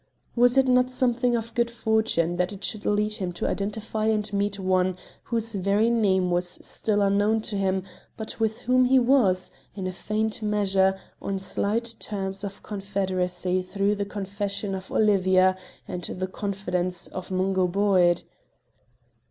Was 0.35 0.57
it 0.57 0.67
not 0.67 0.89
something 0.89 1.35
of 1.35 1.53
good 1.53 1.69
fortune 1.69 2.37
that 2.37 2.51
it 2.51 2.63
should 2.63 2.87
lead 2.87 3.13
him 3.13 3.31
to 3.33 3.45
identify 3.47 4.07
and 4.07 4.33
meet 4.33 4.57
one 4.59 4.97
whose 5.21 5.53
very 5.53 5.91
name 5.91 6.31
was 6.31 6.57
still 6.65 7.03
unknown 7.03 7.41
to 7.41 7.55
him, 7.55 7.83
but 8.17 8.39
with 8.39 8.61
whom 8.61 8.85
he 8.85 8.97
was, 8.97 9.51
in 9.75 9.85
a 9.85 9.93
faint 9.93 10.41
measure, 10.41 10.97
on 11.21 11.37
slight 11.37 11.93
terms 11.99 12.43
of 12.43 12.63
confederacy 12.63 13.61
through 13.61 13.93
the 13.93 14.03
confession 14.05 14.73
of 14.73 14.91
Olivia 14.91 15.55
and 15.87 16.01
the 16.03 16.25
confidence 16.25 17.07
of 17.09 17.29
Mungo 17.29 17.67
Boyd? 17.67 18.23